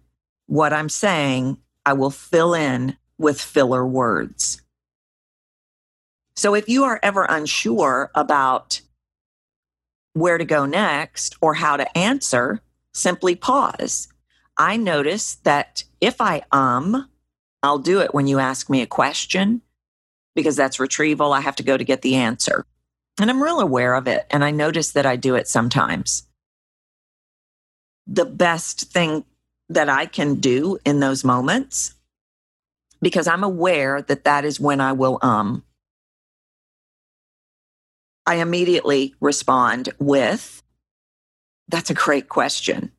what 0.47 0.73
I'm 0.73 0.89
saying, 0.89 1.57
I 1.85 1.93
will 1.93 2.09
fill 2.09 2.53
in 2.53 2.97
with 3.17 3.39
filler 3.39 3.85
words. 3.85 4.61
So 6.35 6.55
if 6.55 6.67
you 6.67 6.83
are 6.83 6.99
ever 7.03 7.25
unsure 7.29 8.11
about 8.15 8.81
where 10.13 10.37
to 10.37 10.45
go 10.45 10.65
next 10.65 11.37
or 11.41 11.53
how 11.53 11.77
to 11.77 11.97
answer, 11.97 12.61
simply 12.93 13.35
pause. 13.35 14.07
I 14.57 14.77
notice 14.77 15.35
that 15.43 15.83
if 16.01 16.21
I 16.21 16.43
um 16.51 17.09
I'll 17.63 17.79
do 17.79 18.01
it 18.01 18.13
when 18.13 18.27
you 18.27 18.39
ask 18.39 18.69
me 18.69 18.81
a 18.81 18.87
question 18.87 19.61
because 20.35 20.55
that's 20.55 20.79
retrieval. 20.79 21.33
I 21.33 21.41
have 21.41 21.55
to 21.57 21.63
go 21.63 21.77
to 21.77 21.83
get 21.83 22.03
the 22.03 22.15
answer. 22.15 22.65
And 23.19 23.29
I'm 23.29 23.43
real 23.43 23.61
aware 23.61 23.95
of 23.95 24.07
it. 24.07 24.27
And 24.31 24.43
I 24.43 24.51
notice 24.51 24.91
that 24.91 25.05
I 25.05 25.15
do 25.15 25.35
it 25.35 25.47
sometimes. 25.47 26.27
The 28.07 28.25
best 28.25 28.91
thing 28.91 29.25
that 29.69 29.89
I 29.89 30.05
can 30.07 30.35
do 30.35 30.77
in 30.85 30.99
those 30.99 31.23
moments, 31.23 31.95
because 33.01 33.27
I'm 33.27 33.43
aware 33.43 34.01
that 34.03 34.25
that 34.25 34.45
is 34.45 34.59
when 34.59 34.81
I 34.81 34.93
will 34.93 35.19
um, 35.21 35.63
I 38.25 38.35
immediately 38.35 39.15
respond 39.21 39.89
with, 39.99 40.61
That's 41.69 41.89
a 41.89 41.95
great 41.95 42.29
question. 42.29 42.91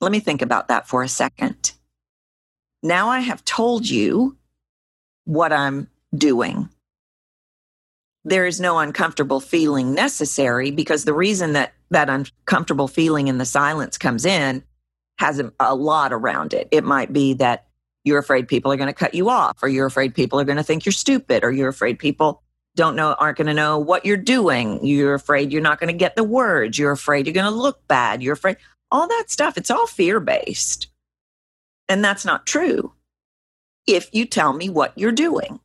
Let 0.00 0.12
me 0.12 0.20
think 0.20 0.42
about 0.42 0.68
that 0.68 0.88
for 0.88 1.02
a 1.02 1.08
second. 1.08 1.72
Now 2.82 3.08
I 3.08 3.20
have 3.20 3.44
told 3.44 3.88
you 3.88 4.36
what 5.24 5.52
I'm 5.52 5.88
doing. 6.14 6.68
There 8.24 8.46
is 8.46 8.60
no 8.60 8.78
uncomfortable 8.78 9.40
feeling 9.40 9.94
necessary 9.94 10.70
because 10.70 11.04
the 11.04 11.14
reason 11.14 11.52
that 11.54 11.72
that 11.90 12.08
uncomfortable 12.08 12.88
feeling 12.88 13.28
in 13.28 13.38
the 13.38 13.44
silence 13.44 13.98
comes 13.98 14.24
in 14.24 14.62
has 15.18 15.42
a, 15.60 15.74
lot 15.74 16.12
around 16.12 16.54
it. 16.54 16.68
It 16.70 16.84
might 16.84 17.12
be 17.12 17.34
that 17.34 17.66
you're 18.04 18.18
afraid 18.18 18.48
people 18.48 18.72
are 18.72 18.76
going 18.76 18.86
to 18.86 18.94
cut 18.94 19.14
you 19.14 19.28
off, 19.28 19.62
or 19.62 19.68
you're 19.68 19.86
afraid 19.86 20.14
people 20.14 20.40
are 20.40 20.44
going 20.44 20.56
to 20.56 20.62
think 20.62 20.86
you're 20.86 20.92
stupid, 20.92 21.44
or 21.44 21.50
you're 21.50 21.68
afraid 21.68 21.98
people 21.98 22.42
don't 22.76 22.96
know, 22.96 23.14
aren't 23.18 23.36
going 23.36 23.46
to 23.46 23.54
know 23.54 23.78
what 23.78 24.06
you're 24.06 24.16
doing. 24.16 24.84
You're 24.84 25.14
afraid 25.14 25.52
you're 25.52 25.60
not 25.60 25.78
going 25.78 25.92
to 25.92 25.98
get 25.98 26.16
the 26.16 26.24
words. 26.24 26.78
You're 26.78 26.92
afraid 26.92 27.26
you're 27.26 27.34
going 27.34 27.44
to 27.44 27.50
look 27.50 27.86
bad. 27.88 28.22
You're 28.22 28.32
afraid 28.34 28.56
all 28.90 29.08
that 29.08 29.24
stuff. 29.28 29.58
It's 29.58 29.70
all 29.70 29.86
fear 29.86 30.20
based. 30.20 30.86
And 31.90 32.04
that's 32.04 32.24
not 32.24 32.46
true. 32.46 32.92
If 33.84 34.08
you 34.12 34.24
tell 34.24 34.52
me 34.52 34.70
what 34.70 34.96
you're 34.96 35.10
doing, 35.10 35.58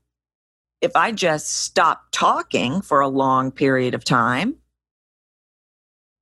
if 0.81 0.95
I 0.95 1.11
just 1.11 1.47
stop 1.47 2.07
talking 2.11 2.81
for 2.81 2.99
a 2.99 3.07
long 3.07 3.51
period 3.51 3.93
of 3.93 4.03
time, 4.03 4.55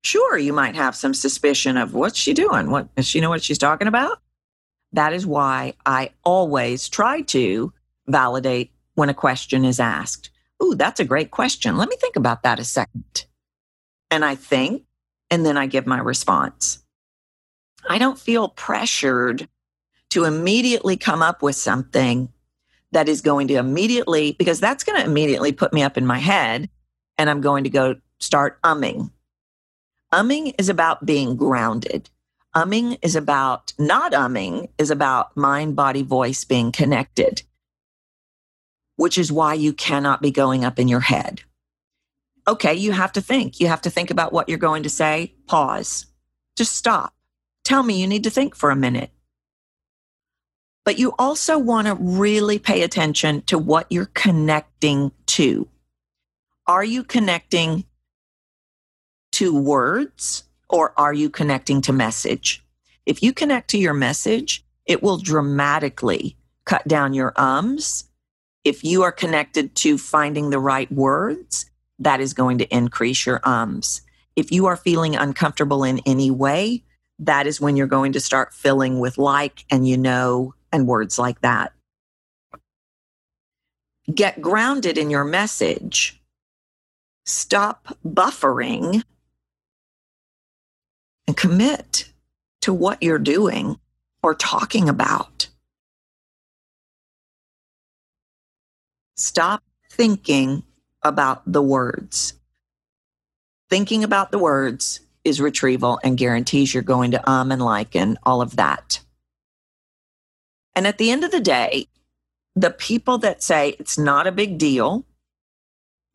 sure, 0.03 0.37
you 0.37 0.51
might 0.51 0.75
have 0.75 0.93
some 0.93 1.13
suspicion 1.13 1.77
of 1.77 1.93
what's 1.93 2.19
she 2.19 2.33
doing? 2.33 2.69
What 2.69 2.93
does 2.95 3.07
she 3.07 3.21
know 3.21 3.29
what 3.29 3.45
she's 3.45 3.57
talking 3.57 3.87
about? 3.87 4.19
That 4.91 5.13
is 5.13 5.25
why 5.25 5.73
I 5.85 6.11
always 6.25 6.89
try 6.89 7.21
to 7.21 7.71
validate 8.05 8.71
when 8.95 9.07
a 9.07 9.13
question 9.13 9.63
is 9.63 9.79
asked. 9.79 10.31
Ooh, 10.61 10.75
that's 10.75 10.99
a 10.99 11.05
great 11.05 11.31
question. 11.31 11.77
Let 11.77 11.87
me 11.87 11.95
think 11.95 12.17
about 12.17 12.43
that 12.43 12.59
a 12.59 12.65
second. 12.65 13.25
And 14.11 14.25
I 14.25 14.35
think, 14.35 14.83
and 15.31 15.45
then 15.45 15.55
I 15.55 15.65
give 15.65 15.87
my 15.87 15.99
response. 15.99 16.83
I 17.87 17.99
don't 17.99 18.19
feel 18.19 18.49
pressured 18.49 19.47
to 20.13 20.23
immediately 20.23 20.97
come 20.97 21.21
up 21.21 21.41
with 21.41 21.55
something 21.55 22.29
that 22.91 23.09
is 23.09 23.21
going 23.21 23.47
to 23.49 23.55
immediately, 23.55 24.33
because 24.33 24.59
that's 24.59 24.83
going 24.83 24.99
to 24.99 25.05
immediately 25.05 25.51
put 25.51 25.73
me 25.73 25.83
up 25.83 25.97
in 25.97 26.05
my 26.05 26.19
head 26.19 26.69
and 27.17 27.29
I'm 27.29 27.41
going 27.41 27.63
to 27.63 27.69
go 27.69 27.95
start 28.19 28.61
umming. 28.63 29.11
Umming 30.13 30.53
is 30.57 30.69
about 30.69 31.05
being 31.05 31.35
grounded. 31.35 32.09
Umming 32.55 32.97
is 33.01 33.15
about, 33.15 33.73
not 33.79 34.11
umming, 34.13 34.69
is 34.77 34.91
about 34.91 35.35
mind, 35.35 35.75
body, 35.75 36.03
voice 36.03 36.43
being 36.43 36.71
connected 36.71 37.43
which 38.95 39.17
is 39.17 39.31
why 39.31 39.53
you 39.53 39.73
cannot 39.73 40.21
be 40.21 40.31
going 40.31 40.63
up 40.63 40.79
in 40.79 40.87
your 40.87 40.99
head. 40.99 41.41
Okay, 42.47 42.73
you 42.73 42.91
have 42.91 43.11
to 43.13 43.21
think. 43.21 43.59
You 43.59 43.67
have 43.67 43.81
to 43.81 43.89
think 43.89 44.11
about 44.11 44.33
what 44.33 44.49
you're 44.49 44.57
going 44.57 44.83
to 44.83 44.89
say. 44.89 45.33
Pause. 45.47 46.07
Just 46.55 46.75
stop. 46.75 47.13
Tell 47.63 47.83
me 47.83 47.99
you 47.99 48.07
need 48.07 48.25
to 48.25 48.29
think 48.29 48.55
for 48.55 48.69
a 48.69 48.75
minute. 48.75 49.11
But 50.85 50.99
you 50.99 51.13
also 51.17 51.57
want 51.57 51.87
to 51.87 51.95
really 51.95 52.59
pay 52.59 52.83
attention 52.83 53.41
to 53.43 53.57
what 53.57 53.87
you're 53.89 54.09
connecting 54.13 55.11
to. 55.27 55.67
Are 56.67 56.83
you 56.83 57.03
connecting 57.03 57.85
to 59.33 59.55
words 59.55 60.43
or 60.69 60.93
are 60.97 61.13
you 61.13 61.29
connecting 61.29 61.81
to 61.81 61.93
message? 61.93 62.63
If 63.05 63.23
you 63.23 63.33
connect 63.33 63.69
to 63.71 63.77
your 63.77 63.93
message, 63.93 64.65
it 64.85 65.01
will 65.01 65.17
dramatically 65.17 66.35
cut 66.65 66.87
down 66.87 67.13
your 67.13 67.33
ums 67.37 68.05
if 68.63 68.83
you 68.83 69.03
are 69.03 69.11
connected 69.11 69.75
to 69.75 69.97
finding 69.97 70.49
the 70.49 70.59
right 70.59 70.91
words, 70.91 71.69
that 71.99 72.21
is 72.21 72.33
going 72.33 72.57
to 72.59 72.75
increase 72.75 73.25
your 73.25 73.41
ums. 73.43 74.01
If 74.35 74.51
you 74.51 74.65
are 74.67 74.77
feeling 74.77 75.15
uncomfortable 75.15 75.83
in 75.83 75.99
any 76.05 76.31
way, 76.31 76.83
that 77.19 77.45
is 77.45 77.61
when 77.61 77.75
you're 77.75 77.87
going 77.87 78.13
to 78.13 78.19
start 78.19 78.53
filling 78.53 78.99
with 78.99 79.17
like 79.17 79.65
and 79.69 79.87
you 79.87 79.97
know 79.97 80.55
and 80.73 80.87
words 80.87 81.17
like 81.17 81.39
that. 81.41 81.71
Get 84.13 84.41
grounded 84.41 84.97
in 84.97 85.09
your 85.09 85.23
message. 85.23 86.19
Stop 87.25 87.97
buffering 88.05 89.03
and 91.25 91.37
commit 91.37 92.11
to 92.61 92.73
what 92.73 93.01
you're 93.01 93.19
doing 93.19 93.79
or 94.21 94.35
talking 94.35 94.89
about. 94.89 95.47
Stop 99.15 99.63
thinking 99.89 100.63
about 101.03 101.43
the 101.49 101.61
words. 101.61 102.33
Thinking 103.69 104.03
about 104.03 104.31
the 104.31 104.39
words 104.39 104.99
is 105.23 105.39
retrieval 105.39 105.99
and 106.03 106.17
guarantees 106.17 106.73
you're 106.73 106.83
going 106.83 107.11
to 107.11 107.29
um 107.29 107.51
and 107.51 107.61
like 107.61 107.95
and 107.95 108.17
all 108.23 108.41
of 108.41 108.57
that. 108.57 108.99
And 110.75 110.87
at 110.87 110.97
the 110.97 111.11
end 111.11 111.23
of 111.23 111.31
the 111.31 111.39
day, 111.39 111.87
the 112.55 112.71
people 112.71 113.17
that 113.19 113.43
say 113.43 113.75
it's 113.79 113.97
not 113.97 114.27
a 114.27 114.31
big 114.31 114.57
deal 114.57 115.05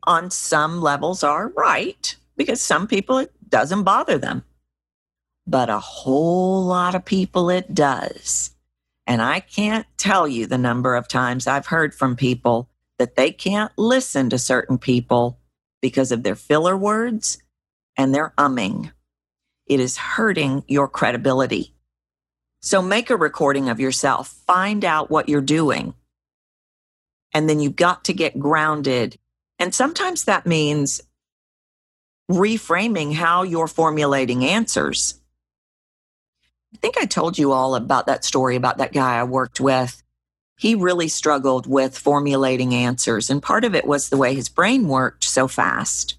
on 0.03 0.31
some 0.31 0.81
levels 0.81 1.23
are 1.23 1.49
right 1.49 2.15
because 2.37 2.61
some 2.61 2.87
people 2.87 3.17
it 3.17 3.31
doesn't 3.49 3.83
bother 3.83 4.17
them. 4.17 4.43
But 5.45 5.69
a 5.69 5.79
whole 5.79 6.63
lot 6.63 6.95
of 6.95 7.05
people 7.05 7.49
it 7.49 7.73
does. 7.73 8.51
And 9.07 9.21
I 9.21 9.39
can't 9.39 9.87
tell 9.97 10.27
you 10.27 10.45
the 10.45 10.57
number 10.57 10.95
of 10.95 11.07
times 11.07 11.47
I've 11.47 11.67
heard 11.67 11.95
from 11.95 12.15
people 12.15 12.69
that 12.99 13.15
they 13.15 13.31
can't 13.31 13.71
listen 13.77 14.29
to 14.29 14.37
certain 14.37 14.77
people 14.77 15.39
because 15.81 16.11
of 16.11 16.23
their 16.23 16.35
filler 16.35 16.77
words 16.77 17.41
and 17.97 18.13
their 18.13 18.33
umming. 18.37 18.91
It 19.65 19.79
is 19.79 19.97
hurting 19.97 20.63
your 20.67 20.87
credibility. 20.87 21.73
So 22.61 22.81
make 22.81 23.09
a 23.09 23.15
recording 23.15 23.69
of 23.69 23.79
yourself, 23.79 24.29
find 24.45 24.83
out 24.83 25.09
what 25.09 25.29
you're 25.29 25.41
doing. 25.41 25.93
And 27.33 27.49
then 27.49 27.59
you've 27.59 27.75
got 27.75 28.05
to 28.05 28.13
get 28.13 28.39
grounded. 28.39 29.17
And 29.59 29.73
sometimes 29.73 30.25
that 30.25 30.45
means 30.45 31.01
reframing 32.29 33.13
how 33.13 33.43
you're 33.43 33.67
formulating 33.67 34.43
answers. 34.43 35.19
I 36.73 36.77
think 36.77 36.97
I 36.97 37.05
told 37.05 37.37
you 37.37 37.51
all 37.51 37.75
about 37.75 38.07
that 38.07 38.25
story 38.25 38.55
about 38.55 38.77
that 38.77 38.93
guy 38.93 39.17
I 39.17 39.23
worked 39.23 39.59
with 39.59 40.03
he 40.59 40.75
really 40.75 41.07
struggled 41.07 41.67
with 41.67 41.97
formulating 41.97 42.75
answers. 42.75 43.29
And 43.29 43.41
part 43.41 43.63
of 43.63 43.73
it 43.73 43.87
was 43.87 44.09
the 44.09 44.17
way 44.17 44.35
his 44.35 44.49
brain 44.49 44.89
worked 44.89 45.23
so 45.23 45.47
fast. 45.47 46.17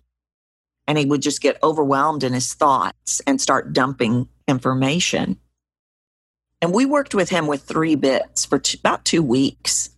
And 0.87 0.96
he 0.96 1.05
would 1.05 1.20
just 1.20 1.42
get 1.42 1.62
overwhelmed 1.62 2.24
in 2.24 2.33
his 2.33 2.55
thoughts 2.55 3.20
and 3.26 3.38
start 3.38 3.74
dumping 3.74 4.29
information. 4.48 5.37
And 6.62 6.72
we 6.72 6.84
worked 6.84 7.14
with 7.14 7.30
him 7.30 7.46
with 7.46 7.62
three 7.62 7.94
bits 7.94 8.44
for 8.44 8.58
t- 8.58 8.78
about 8.78 9.04
two 9.04 9.22
weeks. 9.22 9.90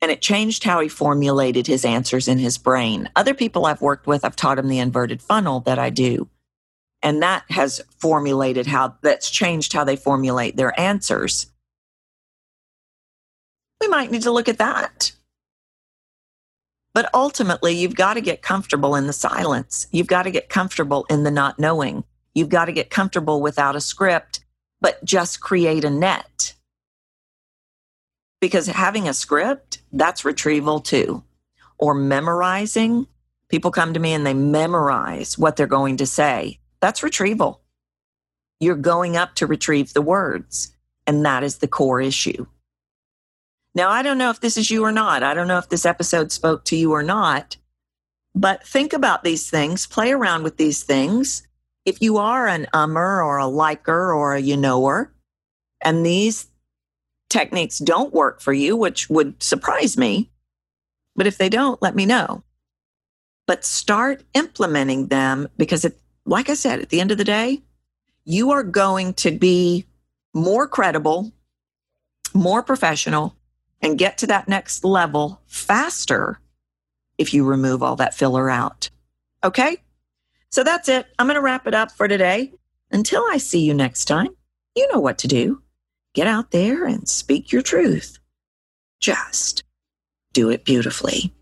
And 0.00 0.10
it 0.10 0.20
changed 0.20 0.64
how 0.64 0.80
he 0.80 0.88
formulated 0.88 1.66
his 1.66 1.84
answers 1.84 2.28
in 2.28 2.38
his 2.38 2.58
brain. 2.58 3.08
Other 3.16 3.34
people 3.34 3.66
I've 3.66 3.80
worked 3.80 4.06
with, 4.06 4.24
I've 4.24 4.36
taught 4.36 4.58
him 4.58 4.68
the 4.68 4.80
inverted 4.80 5.22
funnel 5.22 5.60
that 5.60 5.78
I 5.78 5.90
do. 5.90 6.28
And 7.02 7.22
that 7.22 7.44
has 7.48 7.80
formulated 7.98 8.66
how, 8.66 8.96
that's 9.02 9.30
changed 9.30 9.72
how 9.72 9.84
they 9.84 9.96
formulate 9.96 10.56
their 10.56 10.78
answers 10.78 11.52
we 13.82 13.88
might 13.88 14.12
need 14.12 14.22
to 14.22 14.30
look 14.30 14.48
at 14.48 14.58
that. 14.58 15.12
But 16.94 17.10
ultimately, 17.12 17.72
you've 17.72 17.96
got 17.96 18.14
to 18.14 18.20
get 18.20 18.40
comfortable 18.40 18.94
in 18.94 19.08
the 19.08 19.12
silence. 19.12 19.88
You've 19.90 20.06
got 20.06 20.22
to 20.22 20.30
get 20.30 20.48
comfortable 20.48 21.04
in 21.10 21.24
the 21.24 21.32
not 21.32 21.58
knowing. 21.58 22.04
You've 22.32 22.48
got 22.48 22.66
to 22.66 22.72
get 22.72 22.90
comfortable 22.90 23.40
without 23.40 23.74
a 23.74 23.80
script, 23.80 24.44
but 24.82 25.02
just 25.04 25.40
create 25.40 25.84
a 25.84 25.90
net. 25.90 26.54
Because 28.40 28.66
having 28.66 29.08
a 29.08 29.14
script, 29.14 29.80
that's 29.92 30.24
retrieval 30.24 30.80
too. 30.80 31.22
Or 31.78 31.94
memorizing. 31.94 33.06
People 33.48 33.70
come 33.70 33.94
to 33.94 34.00
me 34.00 34.12
and 34.12 34.26
they 34.26 34.34
memorize 34.34 35.38
what 35.38 35.56
they're 35.56 35.66
going 35.66 35.96
to 35.98 36.06
say. 36.06 36.58
That's 36.80 37.02
retrieval. 37.02 37.60
You're 38.58 38.74
going 38.74 39.16
up 39.16 39.36
to 39.36 39.46
retrieve 39.46 39.92
the 39.92 40.02
words. 40.02 40.72
And 41.06 41.24
that 41.24 41.44
is 41.44 41.58
the 41.58 41.68
core 41.68 42.00
issue. 42.00 42.46
Now, 43.74 43.88
I 43.88 44.02
don't 44.02 44.18
know 44.18 44.30
if 44.30 44.40
this 44.40 44.56
is 44.56 44.70
you 44.70 44.84
or 44.84 44.92
not. 44.92 45.22
I 45.22 45.32
don't 45.32 45.48
know 45.48 45.58
if 45.58 45.68
this 45.68 45.86
episode 45.86 46.30
spoke 46.30 46.64
to 46.66 46.76
you 46.76 46.92
or 46.92 47.02
not, 47.02 47.56
but 48.34 48.66
think 48.66 48.92
about 48.92 49.24
these 49.24 49.48
things, 49.48 49.86
play 49.86 50.12
around 50.12 50.42
with 50.42 50.56
these 50.56 50.82
things. 50.82 51.46
If 51.84 52.00
you 52.00 52.18
are 52.18 52.46
an 52.46 52.66
ummer 52.72 53.24
or 53.24 53.38
a 53.38 53.46
liker 53.46 54.12
or 54.12 54.34
a 54.34 54.40
you 54.40 54.56
knower, 54.56 55.12
and 55.84 56.06
these 56.06 56.48
techniques 57.28 57.78
don't 57.78 58.12
work 58.14 58.40
for 58.40 58.52
you, 58.52 58.76
which 58.76 59.10
would 59.10 59.42
surprise 59.42 59.96
me. 59.96 60.30
But 61.16 61.26
if 61.26 61.38
they 61.38 61.48
don't, 61.48 61.80
let 61.82 61.96
me 61.96 62.06
know. 62.06 62.44
But 63.46 63.64
start 63.64 64.22
implementing 64.34 65.08
them 65.08 65.48
because, 65.56 65.84
it, 65.84 65.98
like 66.24 66.48
I 66.48 66.54
said, 66.54 66.80
at 66.80 66.90
the 66.90 67.00
end 67.00 67.10
of 67.10 67.18
the 67.18 67.24
day, 67.24 67.62
you 68.24 68.52
are 68.52 68.62
going 68.62 69.14
to 69.14 69.32
be 69.32 69.86
more 70.32 70.68
credible, 70.68 71.32
more 72.32 72.62
professional, 72.62 73.36
and 73.80 73.98
get 73.98 74.18
to 74.18 74.26
that 74.28 74.48
next 74.48 74.84
level 74.84 75.40
faster 75.46 76.38
if 77.18 77.34
you 77.34 77.44
remove 77.44 77.82
all 77.82 77.96
that 77.96 78.14
filler 78.14 78.48
out. 78.48 78.88
Okay? 79.42 79.78
So 80.52 80.62
that's 80.62 80.88
it. 80.88 81.06
I'm 81.18 81.26
going 81.26 81.36
to 81.36 81.40
wrap 81.40 81.66
it 81.66 81.74
up 81.74 81.90
for 81.90 82.06
today. 82.06 82.52
Until 82.90 83.24
I 83.30 83.38
see 83.38 83.60
you 83.60 83.72
next 83.72 84.04
time, 84.04 84.28
you 84.76 84.86
know 84.92 85.00
what 85.00 85.18
to 85.18 85.28
do. 85.28 85.62
Get 86.14 86.26
out 86.26 86.50
there 86.50 86.84
and 86.84 87.08
speak 87.08 87.50
your 87.50 87.62
truth. 87.62 88.18
Just 89.00 89.64
do 90.34 90.50
it 90.50 90.64
beautifully. 90.64 91.32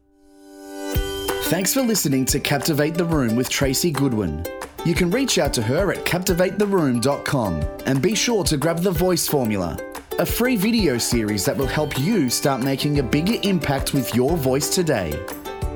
Thanks 1.45 1.75
for 1.75 1.83
listening 1.83 2.25
to 2.27 2.39
Captivate 2.39 2.95
the 2.95 3.05
Room 3.05 3.35
with 3.35 3.49
Tracy 3.49 3.91
Goodwin. 3.91 4.47
You 4.85 4.95
can 4.95 5.11
reach 5.11 5.39
out 5.39 5.53
to 5.55 5.63
her 5.63 5.93
at 5.93 6.05
captivatetheroom.com 6.07 7.63
and 7.87 8.01
be 8.01 8.15
sure 8.15 8.45
to 8.45 8.57
grab 8.57 8.79
the 8.79 8.93
voice 8.93 9.27
formula, 9.27 9.77
a 10.21 10.25
free 10.25 10.55
video 10.55 10.97
series 10.97 11.45
that 11.45 11.57
will 11.57 11.67
help 11.67 11.99
you 11.99 12.31
start 12.31 12.63
making 12.63 13.01
a 13.01 13.03
bigger 13.03 13.37
impact 13.43 13.93
with 13.93 14.15
your 14.15 14.37
voice 14.37 14.73
today. 14.73 15.13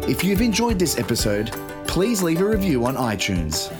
If 0.06 0.22
you've 0.22 0.40
enjoyed 0.40 0.78
this 0.78 0.98
episode, 0.98 1.50
please 1.86 2.22
leave 2.22 2.40
a 2.40 2.44
review 2.44 2.86
on 2.86 2.96
iTunes. 2.96 3.70